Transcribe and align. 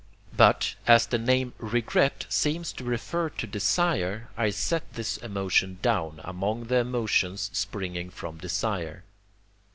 But, 0.35 0.73
as 0.87 1.05
the 1.05 1.19
name 1.19 1.53
regret 1.59 2.25
seems 2.27 2.73
to 2.73 2.83
refer 2.83 3.29
to 3.29 3.45
desire, 3.45 4.29
I 4.35 4.49
set 4.49 4.93
this 4.93 5.17
emotion 5.17 5.77
down, 5.83 6.21
among 6.23 6.63
the 6.69 6.77
emotions 6.77 7.51
springing 7.53 8.09
from 8.09 8.39
desire. 8.39 9.03